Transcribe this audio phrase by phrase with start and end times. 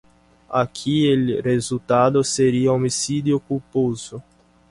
[0.49, 4.23] Aquí el resultado sería homicidio culposo.